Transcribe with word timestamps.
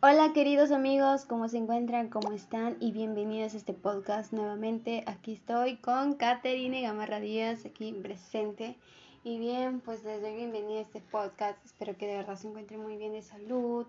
Hola 0.00 0.32
queridos 0.32 0.70
amigos, 0.70 1.24
¿cómo 1.24 1.48
se 1.48 1.56
encuentran? 1.56 2.08
¿Cómo 2.08 2.30
están? 2.30 2.76
Y 2.78 2.92
bienvenidos 2.92 3.54
a 3.54 3.56
este 3.56 3.74
podcast 3.74 4.32
nuevamente. 4.32 5.02
Aquí 5.08 5.32
estoy 5.32 5.78
con 5.78 6.14
Caterine 6.14 6.82
Gamarra 6.82 7.18
Díaz, 7.18 7.64
aquí 7.66 7.92
presente. 7.94 8.76
Y 9.24 9.40
bien, 9.40 9.80
pues 9.80 10.04
les 10.04 10.22
doy 10.22 10.36
bienvenida 10.36 10.78
a 10.78 10.82
este 10.82 11.00
podcast. 11.00 11.58
Espero 11.66 11.96
que 11.96 12.06
de 12.06 12.14
verdad 12.14 12.36
se 12.36 12.46
encuentren 12.46 12.80
muy 12.80 12.96
bien 12.96 13.10
de 13.10 13.22
salud, 13.22 13.86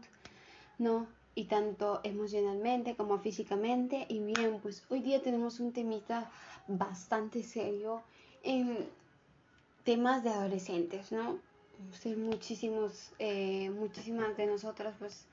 ¿no? 0.79 1.05
Y 1.35 1.43
tanto 1.43 1.99
emocionalmente 2.03 2.95
como 2.95 3.19
físicamente. 3.19 4.07
Y 4.09 4.17
bien, 4.19 4.61
pues 4.63 4.83
hoy 4.89 5.01
día 5.01 5.21
tenemos 5.21 5.59
un 5.59 5.73
temita 5.73 6.31
bastante 6.67 7.43
serio 7.43 8.01
en 8.41 8.89
temas 9.83 10.23
de 10.23 10.31
adolescentes, 10.31 11.11
¿no? 11.11 11.37
muchísimos, 12.17 13.11
eh, 13.19 13.69
muchísimas 13.69 14.35
de 14.35 14.47
nosotras, 14.47 14.95
pues 14.99 15.27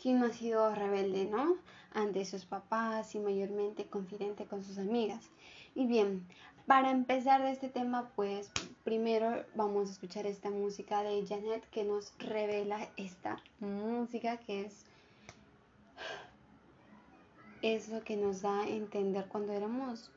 ¿Quién 0.00 0.20
no 0.20 0.26
ha 0.26 0.32
sido 0.32 0.74
rebelde, 0.74 1.26
no? 1.26 1.56
Ante 1.92 2.24
sus 2.24 2.44
papás 2.44 3.14
y 3.14 3.18
mayormente 3.18 3.86
confidente 3.86 4.44
con 4.44 4.62
sus 4.62 4.78
amigas. 4.78 5.30
Y 5.74 5.86
bien, 5.86 6.26
para 6.66 6.90
empezar 6.90 7.42
de 7.42 7.52
este 7.52 7.68
tema, 7.68 8.10
pues 8.16 8.50
primero 8.84 9.44
vamos 9.54 9.88
a 9.88 9.92
escuchar 9.92 10.26
esta 10.26 10.50
música 10.50 11.02
de 11.02 11.24
Janet 11.26 11.68
que 11.70 11.84
nos 11.84 12.12
revela 12.18 12.88
esta 12.96 13.36
música 13.60 14.36
que 14.38 14.66
es 14.66 14.84
es 17.62 17.88
lo 17.88 18.02
que 18.04 18.16
nos 18.16 18.42
da 18.42 18.60
a 18.60 18.68
entender 18.68 19.26
cuando 19.28 19.52
éramos 19.52 20.10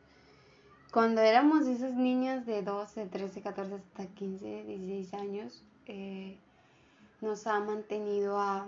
cuando 0.91 1.21
éramos 1.21 1.67
esos 1.67 1.93
niños 1.93 2.47
de 2.47 2.63
12, 2.63 3.05
13, 3.05 3.41
14 3.41 3.75
hasta 3.75 4.07
15, 4.07 4.63
16 4.63 5.13
años, 5.13 5.63
eh, 5.85 6.35
nos 7.21 7.45
ha 7.45 7.59
mantenido 7.59 8.39
a 8.39 8.67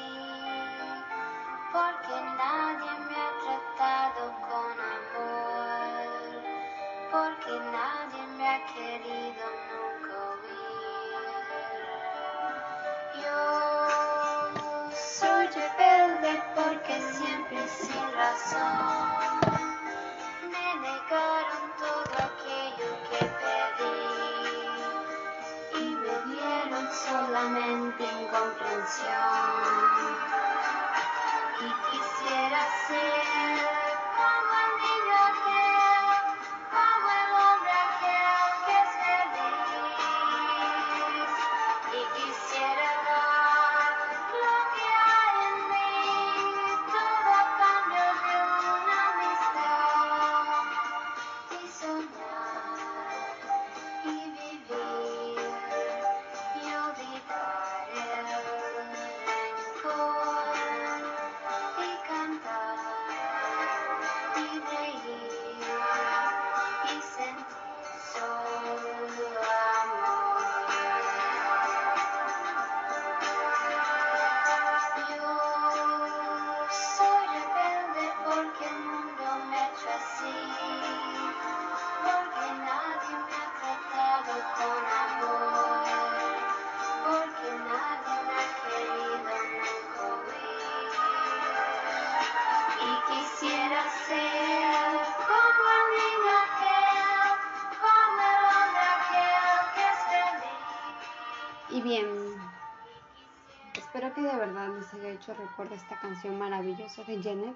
rebelde 15.53 16.43
porque 16.55 16.95
siempre 17.13 17.59
sin 17.67 18.13
razón 18.13 19.39
me 20.51 20.67
negaron 20.79 21.65
todo 21.77 22.13
aquello 22.29 22.89
que 23.09 23.21
pedí 23.41 24.11
y 25.79 25.85
me 25.95 26.15
dieron 26.33 26.85
solamente 26.93 28.03
incomprensión. 28.03 29.70
Recuerdo 105.61 105.75
esta 105.75 105.99
canción 105.99 106.39
maravillosa 106.39 107.03
de 107.03 107.21
Janet. 107.21 107.55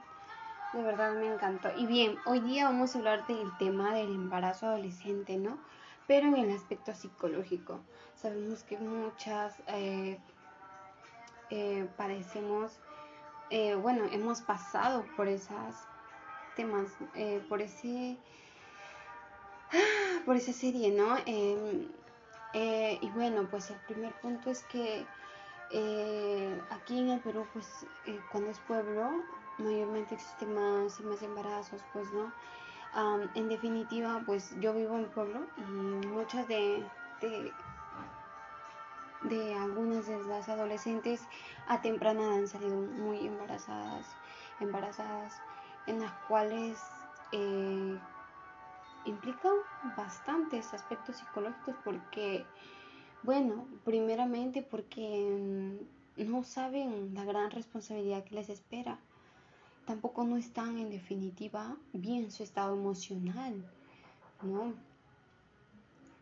De 0.74 0.84
verdad 0.84 1.14
me 1.16 1.34
encantó. 1.34 1.70
Y 1.76 1.88
bien, 1.88 2.20
hoy 2.26 2.40
día 2.40 2.66
vamos 2.66 2.94
a 2.94 3.00
hablar 3.00 3.26
del 3.26 3.50
tema 3.58 3.96
del 3.96 4.14
embarazo 4.14 4.68
adolescente, 4.68 5.38
¿no? 5.38 5.58
Pero 6.06 6.28
en 6.28 6.36
el 6.36 6.56
aspecto 6.56 6.94
psicológico. 6.94 7.80
Sabemos 8.16 8.62
que 8.64 8.78
muchas 8.78 9.56
eh, 9.68 10.20
eh, 11.50 11.88
parecemos, 11.98 12.80
eh, 13.50 13.74
bueno, 13.74 14.06
hemos 14.12 14.42
pasado 14.42 15.04
por 15.16 15.28
esas 15.28 15.88
temas, 16.56 16.92
por 17.50 17.62
ese, 17.62 18.18
por 20.26 20.36
esa 20.36 20.54
serie, 20.54 20.92
¿no? 20.92 21.18
Em, 21.26 21.88
y 22.54 23.10
bueno, 23.16 23.48
pues 23.50 23.72
el 23.72 23.78
primer 23.88 24.14
punto 24.22 24.52
es 24.52 24.64
que 24.64 25.06
eh, 25.72 26.62
aquí 26.70 27.00
en 27.00 27.10
el 27.10 27.20
Perú, 27.22 27.48
pues 27.54 27.86
eh, 28.06 28.20
cuando 28.32 28.52
es 28.52 28.60
pueblo, 28.60 29.24
mayormente 29.58 30.16
existen 30.16 30.54
más 30.54 31.00
y 31.00 31.04
más 31.04 31.22
embarazos, 31.22 31.82
pues, 31.94 32.12
¿no? 32.14 32.32
en 33.36 33.50
definitiva, 33.50 34.22
pues 34.26 34.56
yo 34.62 34.74
vivo 34.74 34.98
en 34.98 35.10
pueblo 35.10 35.42
y 35.58 35.62
muchas 35.62 36.48
de, 36.48 36.82
de, 39.24 39.54
algunas 39.54 40.08
de 40.08 40.24
las 40.24 40.48
adolescentes 40.48 41.22
a 41.68 41.82
temprana 41.82 42.36
han 42.36 42.48
salido 42.48 42.78
muy 42.78 43.28
embarazadas, 43.28 44.06
embarazadas, 44.62 45.42
en 45.88 46.00
las 46.00 46.14
cuales 46.30 46.82
eh, 47.34 48.00
implican 49.06 49.54
bastantes 49.98 50.74
aspectos 50.74 51.18
psicológicos 51.18 51.76
porque 51.84 52.46
bueno, 53.26 53.68
primeramente 53.84 54.62
porque 54.62 55.82
mm, 56.18 56.30
no 56.30 56.44
saben 56.44 57.14
la 57.14 57.26
gran 57.26 57.52
responsabilidad 57.52 58.24
que 58.24 58.36
les 58.36 58.50
espera. 58.50 59.00
Tampoco 59.86 60.24
no 60.24 60.38
están 60.38 60.78
en 60.78 60.90
definitiva 60.90 61.76
bien 61.94 62.32
su 62.32 62.44
estado 62.44 62.74
emocional, 62.76 63.54
¿no? 64.42 64.74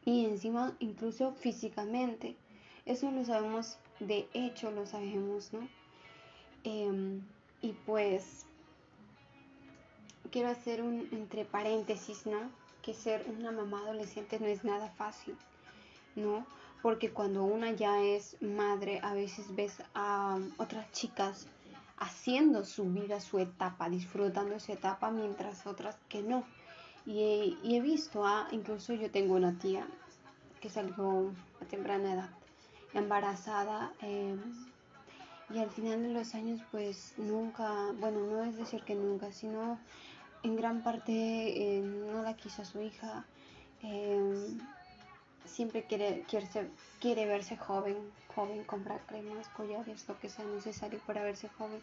Y 0.06 0.26
encima 0.26 0.76
incluso 0.80 1.34
físicamente. 1.34 2.36
Eso 2.86 3.12
lo 3.12 3.24
sabemos, 3.24 3.78
de 4.00 4.28
hecho 4.34 4.72
lo 4.72 4.86
sabemos, 4.86 5.54
¿no? 5.54 5.68
Em, 6.64 7.22
y 7.62 7.72
pues 7.86 8.46
quiero 10.32 10.50
hacer 10.50 10.82
un 10.82 11.08
entre 11.12 11.46
paréntesis, 11.46 12.26
¿no? 12.26 12.50
Que 12.82 12.94
ser 12.94 13.26
una 13.30 13.52
mamá 13.52 13.80
adolescente 13.80 14.40
no 14.40 14.48
es 14.48 14.64
nada 14.66 14.90
fácil, 14.90 15.38
¿no? 16.16 16.46
Porque 16.84 17.12
cuando 17.12 17.46
una 17.46 17.72
ya 17.72 18.02
es 18.04 18.36
madre, 18.42 19.00
a 19.04 19.14
veces 19.14 19.56
ves 19.56 19.82
a 19.96 20.38
otras 20.58 20.92
chicas 20.92 21.48
haciendo 21.98 22.66
su 22.66 22.84
vida, 22.92 23.22
su 23.22 23.40
etapa, 23.40 23.90
disfrutando 23.90 24.54
esa 24.56 24.74
etapa, 24.74 25.10
mientras 25.10 25.66
otras 25.66 25.98
que 26.10 26.22
no. 26.22 26.44
Y 27.06 27.58
he, 27.64 27.80
visto, 27.80 28.28
a, 28.28 28.50
incluso 28.52 28.94
yo 28.94 29.10
tengo 29.10 29.36
una 29.36 29.58
tía 29.58 29.88
que 30.60 30.70
salió 30.70 31.32
a 31.62 31.66
temprana 31.70 32.16
edad, 32.16 32.30
embarazada, 32.94 33.94
em, 34.02 34.42
y 35.52 35.60
al 35.60 35.70
final 35.70 36.04
de 36.04 36.10
los 36.10 36.36
años 36.36 36.60
pues 36.70 37.14
nunca, 37.16 37.94
bueno, 37.98 38.20
no 38.30 38.44
es 38.44 38.58
decir 38.58 38.84
que 38.84 38.96
nunca, 38.96 39.32
sino 39.32 39.80
en 40.44 40.58
gran 40.58 40.84
parte 40.84 41.14
eh, 41.14 41.82
no 41.82 42.24
la 42.24 42.36
quiso 42.36 42.62
a 42.62 42.66
su 42.66 42.82
hija. 42.82 43.26
Em, 45.54 45.56
siempre 45.56 45.84
quiere, 45.84 46.24
quiere, 46.28 46.48
quiere 47.00 47.26
verse 47.26 47.56
joven, 47.58 47.96
joven, 48.36 48.64
comprar 48.64 49.06
cremas, 49.06 49.48
collares, 49.50 50.08
lo 50.08 50.20
que 50.20 50.30
sea 50.30 50.46
necesario 50.46 51.00
para 51.06 51.24
verse 51.24 51.48
joven, 51.58 51.82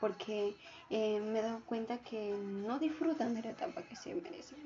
porque 0.00 0.54
eh, 0.90 1.20
me 1.20 1.38
he 1.38 1.42
dado 1.42 1.60
cuenta 1.64 1.98
que 1.98 2.32
no 2.32 2.78
disfrutan 2.78 3.34
de 3.34 3.42
la 3.42 3.50
etapa 3.50 3.82
que 3.82 3.96
se 3.96 4.14
merecen. 4.14 4.58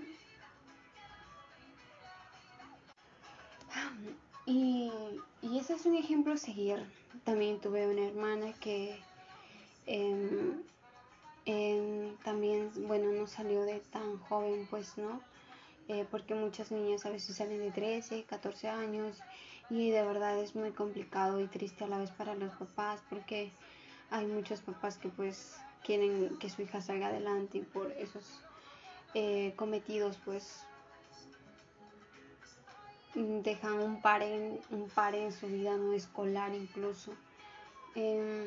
Y, 4.44 4.91
y 5.41 5.59
ese 5.59 5.75
es 5.75 5.87
un 5.87 5.94
ejemplo 5.94 6.35
a 6.35 6.37
seguir. 6.37 6.85
También 7.25 7.61
tuve 7.61 7.87
una 7.87 8.06
hermana 8.09 8.53
que 8.55 8.99
em, 9.87 10.62
em, 11.44 12.17
también, 12.25 12.71
bueno, 12.89 13.12
no 13.12 13.27
salió 13.27 13.62
de 13.62 13.81
tan 13.93 14.19
joven, 14.19 14.67
pues, 14.69 14.99
¿no? 14.99 15.21
Eh, 15.93 16.06
porque 16.11 16.35
muchas 16.35 16.73
niñas 16.73 17.05
a 17.05 17.11
veces 17.11 17.37
salen 17.37 17.59
de 17.59 17.71
13, 17.71 18.25
14 18.25 18.67
años 18.71 19.19
y 19.69 19.91
de 19.91 20.03
verdad 20.03 20.39
es 20.39 20.56
muy 20.56 20.71
complicado 20.71 21.39
y 21.39 21.47
triste 21.49 21.85
a 21.85 21.87
la 21.87 21.99
vez 21.99 22.11
para 22.12 22.35
los 22.35 22.50
papás 22.53 23.03
porque 23.11 23.53
hay 24.11 24.25
muchos 24.25 24.61
papás 24.61 24.97
que 24.97 25.11
pues 25.11 25.59
quieren 25.85 26.39
que 26.39 26.49
su 26.49 26.62
hija 26.62 26.81
salga 26.81 27.09
adelante 27.09 27.59
y 27.59 27.61
por 27.61 27.93
esos 27.93 28.25
eh, 29.12 29.53
cometidos 29.56 30.17
pues 30.25 30.65
dejan 33.15 33.75
un 33.75 34.00
par 34.00 34.23
en, 34.23 34.61
un 34.71 34.89
par 34.89 35.15
en 35.15 35.31
su 35.31 35.47
vida 35.47 35.77
no 35.77 35.93
escolar 35.93 36.55
incluso. 36.55 37.12
Em, 37.94 38.47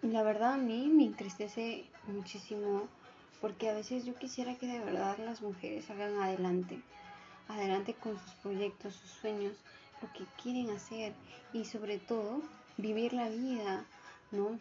la 0.00 0.22
verdad 0.22 0.54
a 0.54 0.56
mí 0.56 0.88
me 0.88 1.04
entristece 1.04 1.84
muchísimo 2.06 2.88
porque 3.44 3.68
a 3.68 3.74
veces 3.74 4.06
yo 4.06 4.14
quisiera 4.14 4.54
que 4.54 4.66
de 4.66 4.78
verdad 4.78 5.18
las 5.18 5.42
mujeres 5.42 5.84
salgan 5.84 6.18
adelante, 6.18 6.80
adelante 7.46 7.92
con 7.92 8.18
sus 8.18 8.32
proyectos, 8.36 8.94
sus 8.94 9.10
sueños, 9.10 9.52
lo 10.00 10.10
que 10.14 10.24
quieren 10.42 10.74
hacer 10.74 11.12
y 11.52 11.66
sobre 11.66 11.98
todo 11.98 12.40
vivir 12.78 13.12
la 13.12 13.28
vida, 13.28 13.84
¿no? 14.30 14.58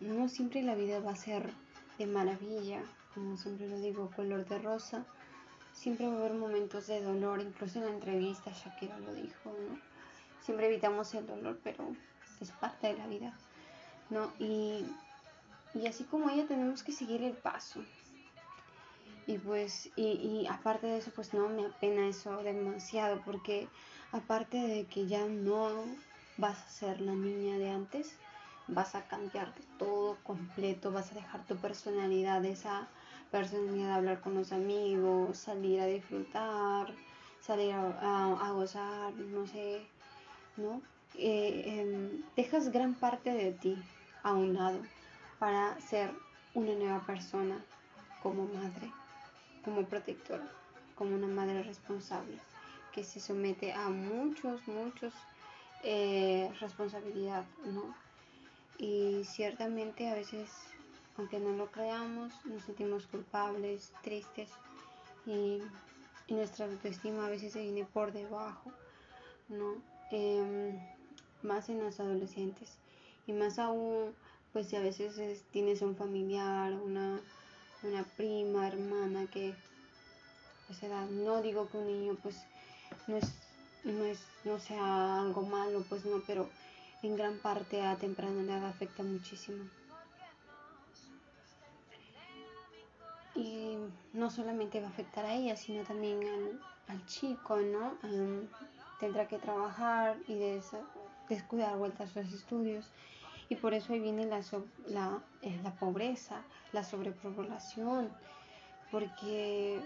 No 0.00 0.30
siempre 0.30 0.62
la 0.62 0.74
vida 0.74 1.00
va 1.00 1.10
a 1.10 1.16
ser 1.16 1.52
de 1.98 2.06
maravilla, 2.06 2.80
como 3.12 3.36
siempre 3.36 3.68
lo 3.68 3.78
digo, 3.78 4.10
color 4.16 4.46
de 4.46 4.58
rosa 4.60 5.04
siempre 5.74 6.06
va 6.06 6.14
a 6.14 6.20
haber 6.20 6.32
momentos 6.32 6.86
de 6.86 7.02
dolor, 7.02 7.42
incluso 7.42 7.78
en 7.78 7.84
la 7.84 7.92
entrevista 7.92 8.52
Shakira 8.52 8.98
lo 9.00 9.12
dijo, 9.12 9.50
¿no? 9.68 9.78
Siempre 10.40 10.68
evitamos 10.68 11.12
el 11.12 11.26
dolor, 11.26 11.60
pero 11.62 11.94
es 12.40 12.50
parte 12.52 12.86
de 12.86 12.96
la 12.96 13.06
vida, 13.06 13.34
¿no? 14.08 14.32
Y, 14.38 14.86
así 15.86 16.04
como 16.04 16.30
ella 16.30 16.46
tenemos 16.46 16.82
que 16.82 16.92
seguir 16.92 17.22
el 17.22 17.34
paso. 17.34 17.80
Y 19.26 19.38
pues, 19.38 19.90
y, 19.94 20.02
y 20.02 20.46
aparte 20.46 20.86
de 20.86 20.98
eso, 20.98 21.10
pues 21.14 21.34
no 21.34 21.48
me 21.48 21.66
apena 21.66 22.08
eso 22.08 22.42
demasiado, 22.42 23.20
porque 23.24 23.68
aparte 24.12 24.56
de 24.56 24.86
que 24.86 25.06
ya 25.06 25.26
no 25.26 25.84
vas 26.38 26.58
a 26.58 26.70
ser 26.70 27.00
la 27.00 27.12
niña 27.12 27.58
de 27.58 27.70
antes, 27.70 28.16
vas 28.68 28.94
a 28.94 29.06
cambiar 29.06 29.52
todo 29.78 30.16
completo, 30.22 30.92
vas 30.92 31.12
a 31.12 31.16
dejar 31.16 31.44
tu 31.46 31.56
personalidad, 31.56 32.44
esa 32.44 32.88
personalidad 33.30 33.88
de 33.88 33.92
hablar 33.92 34.20
con 34.20 34.34
los 34.34 34.52
amigos, 34.52 35.36
salir 35.36 35.80
a 35.80 35.86
disfrutar, 35.86 36.94
salir 37.40 37.72
a, 37.74 38.50
gozar, 38.52 39.12
no 39.14 39.46
sé, 39.46 39.86
¿no? 40.56 40.80
Eh, 41.14 41.64
em, 41.66 42.22
dejas 42.36 42.70
gran 42.70 42.94
parte 42.94 43.30
de 43.32 43.52
ti 43.52 43.76
a 44.22 44.32
un 44.32 44.54
lado 44.54 44.80
para 45.38 45.80
ser 45.80 46.10
una 46.54 46.74
nueva 46.74 47.00
persona 47.06 47.64
como 48.22 48.46
madre, 48.46 48.92
como 49.64 49.84
protectora, 49.84 50.48
como 50.94 51.14
una 51.14 51.28
madre 51.28 51.62
responsable 51.62 52.38
que 52.92 53.04
se 53.04 53.20
somete 53.20 53.72
a 53.72 53.88
muchos, 53.88 54.66
muchos 54.66 55.14
eh, 55.84 56.50
¿no? 57.64 57.94
Y 58.78 59.22
ciertamente 59.24 60.08
a 60.08 60.14
veces 60.14 60.50
aunque 61.18 61.40
no 61.40 61.50
lo 61.50 61.66
creamos, 61.66 62.32
nos 62.46 62.62
sentimos 62.62 63.06
culpables, 63.08 63.92
tristes 64.02 64.50
y, 65.26 65.60
nuestra 66.28 66.66
autoestima 66.66 67.26
a 67.26 67.30
veces 67.30 67.54
se 67.54 67.62
viene 67.62 67.86
por 67.86 68.12
debajo, 68.12 68.70
¿no? 69.48 69.76
Em, 70.10 70.78
más 71.42 71.70
en 71.70 71.82
los 71.82 71.98
adolescentes 72.00 72.76
y 73.26 73.32
más 73.32 73.58
aún, 73.58 74.14
pues 74.52 74.68
si 74.68 74.76
a 74.76 74.80
veces 74.80 75.42
tienes 75.52 75.82
un 75.82 75.96
familiar, 75.96 76.72
una, 76.72 77.20
una 77.82 78.04
prima, 78.16 78.68
hermana 78.68 79.26
que 79.26 79.54
pues 80.66 80.82
edad, 80.82 81.06
no 81.06 81.40
digo 81.42 81.68
que 81.68 81.78
un 81.78 81.86
niño 81.86 82.16
pues 82.22 82.36
no 83.06 83.16
es, 83.16 83.32
no 83.84 84.04
es, 84.04 84.20
no 84.44 84.58
sea 84.58 85.20
algo 85.20 85.42
malo, 85.42 85.84
pues 85.88 86.04
no, 86.04 86.22
pero 86.26 86.48
en 87.02 87.16
gran 87.16 87.38
parte 87.38 87.82
a 87.82 87.96
temprana 87.96 88.42
edad 88.42 88.66
afecta 88.66 89.02
muchísimo. 89.02 89.64
y 93.38 93.76
no 94.12 94.30
solamente 94.30 94.80
va 94.80 94.88
a 94.88 94.90
afectar 94.90 95.24
a 95.24 95.34
ella, 95.34 95.56
sino 95.56 95.84
también 95.84 96.20
al, 96.88 97.06
chico, 97.06 97.56
¿no? 97.58 97.94
tendrá 98.98 99.28
que 99.28 99.38
trabajar 99.38 100.16
y 100.26 100.34
descuidar 101.28 101.76
vueltas 101.76 102.16
a 102.16 102.24
sus 102.24 102.34
estudios. 102.34 102.90
Y 103.48 103.56
por 103.56 103.74
eso 103.74 103.92
ahí 103.92 104.00
viene 104.00 104.26
la, 104.26 104.40
la, 104.86 105.22
eh, 105.42 105.58
la 105.62 105.74
pobreza, 105.74 106.42
la 106.72 106.84
sobrepoblación, 106.84 108.10
porque 108.90 109.80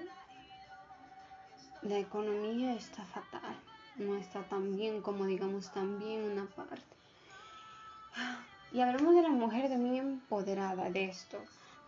la 1.82 1.99
economía 1.99 2.75
está 2.75 3.05
fatal, 3.05 3.56
no 3.97 4.17
está 4.17 4.43
tan 4.44 4.76
bien 4.76 5.03
como 5.03 5.26
digamos 5.26 5.73
también 5.73 6.23
una 6.23 6.47
parte. 6.47 6.97
Y 8.73 8.81
hablamos 8.81 9.14
de 9.14 9.23
la 9.23 9.29
mujer 9.29 9.69
también 9.69 9.97
empoderada 9.97 10.91
de 10.91 11.05
esto, 11.05 11.38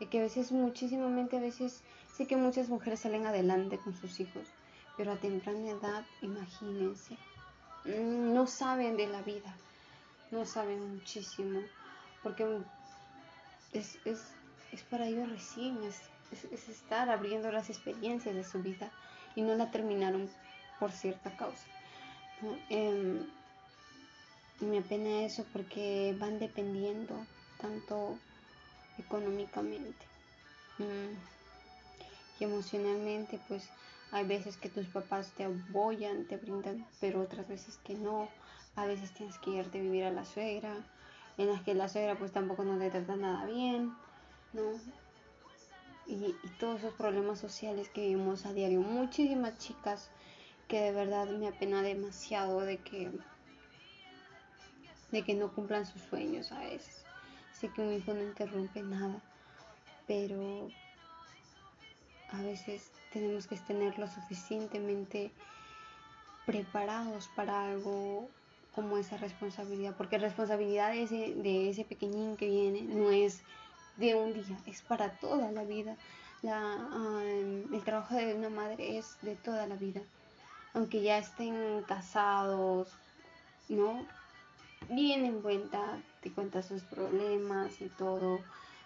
de 0.01 0.07
que 0.07 0.19
a 0.19 0.23
veces, 0.23 0.53
muchísimamente 0.53 1.39
a 1.39 1.41
veces, 1.41 1.83
sé 2.15 2.27
que 2.27 2.37
muchas 2.37 2.69
mujeres 2.69 3.01
salen 3.01 3.27
adelante 3.27 3.79
con 3.79 3.95
sus 3.95 4.21
hijos, 4.21 4.47
pero 4.97 5.13
a 5.13 5.17
temprana 5.17 5.71
edad, 5.71 6.05
imagínense, 6.21 7.17
mm, 7.85 8.35
no 8.35 8.47
saben 8.47 8.97
de 8.97 9.07
la 9.07 9.23
vida, 9.23 9.57
no 10.35 10.45
saben 10.45 10.97
muchísimo, 10.97 11.61
porque 12.23 12.45
es, 13.73 13.99
para 14.91 15.07
ellos 15.07 15.31
recién, 15.31 15.79
es, 15.85 16.01
estar 16.69 17.09
abriendo 17.09 17.53
las 17.53 17.71
experiencias 17.71 18.35
de 18.35 18.45
su 18.45 18.61
vida 18.61 18.91
y 19.37 19.43
no 19.43 19.55
la 19.55 19.71
terminaron 19.71 20.29
por 20.81 20.91
cierta 20.91 21.37
causa. 21.37 21.67
Em, 22.69 23.25
me 24.61 24.79
apena 24.79 25.25
eso 25.25 25.47
porque 25.53 26.15
van 26.19 26.39
dependiendo 26.39 27.15
tanto 27.61 28.19
económicamente. 28.99 30.05
Mm. 30.79 31.15
Y 32.41 32.45
emocionalmente, 32.45 33.39
pues 33.49 33.69
hay 34.11 34.25
veces 34.25 34.57
que 34.57 34.69
tus 34.69 34.87
papás 34.87 35.33
te 35.37 35.45
apoyan, 35.45 36.25
te 36.27 36.37
brindan, 36.37 36.87
pero 37.01 37.21
otras 37.21 37.49
veces 37.49 37.79
que 37.85 37.95
no. 37.95 38.29
A 38.77 38.87
veces 38.87 39.13
tienes 39.13 39.39
que 39.39 39.51
irte 39.51 39.79
a 39.79 39.83
vivir 39.83 40.05
a 40.05 40.11
la 40.11 40.25
suegra, 40.25 40.75
en 41.39 41.49
las 41.49 41.63
que 41.63 41.75
la 41.75 41.89
suegra 41.89 42.17
pues 42.17 42.33
tampoco 42.33 42.65
no 42.65 42.79
te 42.79 42.91
trata 42.91 43.17
nada 43.17 43.47
bien, 43.47 43.95
¿no? 44.53 44.73
Y, 46.07 46.37
y 46.43 46.49
todos 46.59 46.81
esos 46.81 46.95
problemas 46.95 47.39
sociales 47.39 47.89
que 47.89 48.03
vivimos 48.03 48.47
a 48.47 48.53
diario. 48.53 48.81
Muchísimas 48.81 49.59
chicas 49.59 50.11
que 50.69 50.81
de 50.81 50.93
verdad 50.93 51.29
me 51.29 51.49
apena 51.49 51.83
demasiado 51.83 52.61
de 52.61 52.79
que 52.79 53.11
de 55.13 55.23
que 55.23 55.35
no 55.35 55.53
cumplan 55.53 55.87
sus 55.87 56.03
sueños 56.03 56.51
a 56.51 56.59
veces 56.59 57.05
que 57.69 57.83
un 57.83 57.93
hijo 57.93 58.13
no 58.13 58.23
interrumpe 58.23 58.83
nada, 58.83 59.21
pero 60.07 60.71
a 62.31 62.43
veces 62.43 62.91
tenemos 63.13 63.47
que 63.47 63.57
tener 63.57 63.99
lo 63.99 64.09
suficientemente 64.09 65.31
preparados 66.47 67.29
para 67.29 67.67
algo 67.67 68.29
como 68.75 68.99
esa 68.99 69.17
responsabilidad, 69.17 69.95
porque 69.97 70.19
responsabilidad 70.19 70.93
de 70.93 71.03
ese, 71.03 71.35
de 71.35 71.71
ese 71.71 71.85
pequeñín 71.85 72.37
que 72.37 72.49
viene 72.49 72.83
no 72.83 73.11
es 73.11 73.43
de 73.97 74.15
un 74.15 74.33
día, 74.35 74.59
es 74.67 74.83
para 74.83 75.11
toda 75.19 75.51
la 75.53 75.65
vida. 75.65 75.97
La, 76.43 76.77
el 77.73 77.83
trabajo 77.85 78.15
de 78.17 78.35
una 78.35 78.51
madre 78.51 78.99
es 78.99 79.17
de 79.23 79.35
toda 79.37 79.67
la 79.67 79.77
vida, 79.77 80.03
aunque 80.75 81.03
ya 81.03 81.19
estén 81.19 81.83
casados, 81.87 82.89
¿no? 83.69 84.07
bien 84.89 85.25
en 85.25 85.41
cuenta, 85.41 85.99
te 86.21 86.31
cuentas 86.31 86.67
sus 86.67 86.83
problemas 86.83 87.81
y 87.81 87.89
todo. 87.89 88.41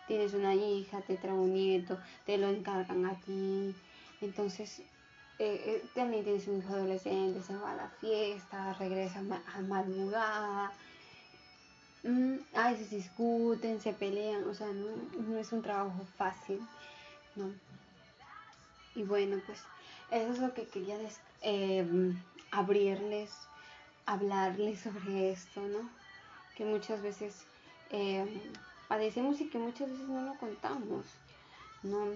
Tienes 0.07 0.33
una 0.35 0.55
hija, 0.55 1.01
te 1.03 1.17
trae 1.17 1.35
un 1.35 1.53
nieto, 1.53 1.99
te 2.25 2.39
lo 2.39 2.49
encargan 2.49 3.07
a 3.07 3.15
ti. 3.21 3.75
Entonces, 4.21 4.83
eh, 5.39 5.63
eh, 5.67 5.85
también 5.95 6.25
tienes 6.25 6.49
un 6.49 6.59
hijo 6.59 6.75
adolescente, 6.75 7.43
se 7.43 7.57
va 7.57 7.73
a 7.73 7.77
la 7.77 7.89
fiesta, 8.01 8.75
regresa 8.75 9.21
a 9.55 9.61
madrugada. 9.61 10.73
mm, 12.03 12.37
a 12.55 12.71
veces 12.73 12.91
discuten, 12.91 13.81
se 13.81 13.93
pelean, 13.93 14.49
o 14.49 14.55
sea, 14.55 14.69
no, 14.69 14.89
no 15.29 15.39
es 15.39 15.53
un 15.53 15.63
trabajo 15.63 16.05
fácil, 16.17 16.61
¿no? 17.37 17.53
Y 18.95 19.05
bueno, 19.05 19.41
pues 19.47 19.61
eso 20.11 20.33
es 20.33 20.39
lo 20.41 20.55
que 20.55 20.67
quería 20.67 20.97
eh, 21.43 21.87
abrirles, 22.51 23.31
hablarles 24.07 24.81
sobre 24.81 25.31
esto, 25.31 25.61
¿no? 25.61 25.89
Que 26.57 26.65
muchas 26.65 27.01
veces 27.03 27.45
eh, 27.91 28.27
padecemos 28.89 29.41
y 29.41 29.49
que 29.49 29.59
muchas 29.59 29.89
veces 29.91 30.09
no 30.09 30.23
lo 30.23 30.35
contamos, 30.39 31.05
¿no? 31.83 32.13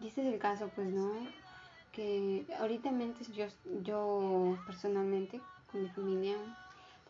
Y 0.00 0.08
este 0.08 0.26
es 0.26 0.32
el 0.34 0.38
caso, 0.38 0.70
pues, 0.74 0.88
¿no? 0.88 1.12
Que 1.92 2.46
ahorita 2.58 2.90
yo, 3.34 3.46
yo 3.82 4.58
personalmente, 4.66 5.40
con 5.70 5.82
mi 5.82 5.88
familia, 5.90 6.36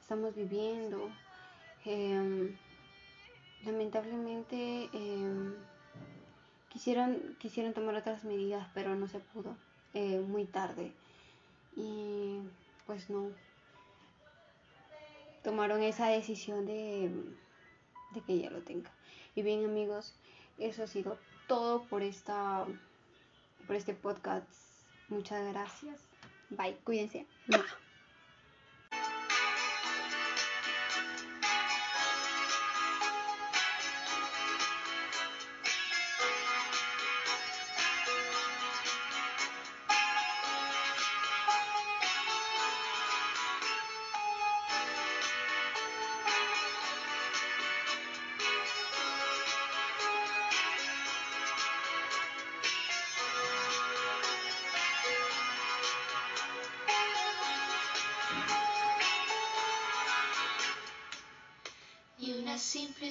estamos 0.01 0.35
viviendo. 0.35 1.09
Em, 1.85 2.57
lamentablemente 3.65 4.89
em, 4.93 5.55
quisieron, 6.69 7.37
quisieron 7.39 7.73
tomar 7.75 7.95
otras 7.95 8.25
medidas, 8.25 8.69
pero 8.75 8.95
no 8.95 9.07
se 9.09 9.21
pudo, 9.21 9.57
eh, 9.95 10.21
muy 10.21 10.45
tarde. 10.47 10.93
Y 11.77 12.41
pues 12.87 13.09
no, 13.09 13.31
tomaron 15.43 15.83
esa 15.83 16.09
decisión 16.09 16.67
de, 16.67 17.11
de 18.13 18.21
que 18.21 18.33
ella 18.35 18.51
lo 18.51 18.63
tenga. 18.63 18.91
Y 19.35 19.43
bien 19.43 19.65
amigos, 19.65 20.15
eso 20.59 20.83
ha 20.83 20.87
sido 20.87 21.19
todo 21.47 21.85
por 21.85 22.03
esta 22.03 22.67
por 23.67 23.77
este 23.77 23.95
podcast. 23.95 24.72
Muchas 25.13 25.53
gracias. 25.53 26.09
Bye, 26.49 26.77
cuídense. 26.85 27.27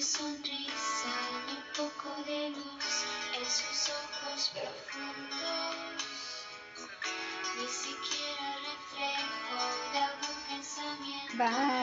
sonrisa 0.00 1.12
y 1.48 1.50
un 1.50 1.64
poco 1.76 2.08
de 2.24 2.50
luz 2.50 3.04
en 3.36 3.44
sus 3.44 3.90
ojos 3.90 4.52
profundos. 4.54 5.76
Ni 7.58 7.68
siquiera 7.68 8.46
reflejo 8.68 9.58
de 9.92 9.98
algún 9.98 10.36
pensamiento. 10.48 11.36
Bye. 11.36 11.81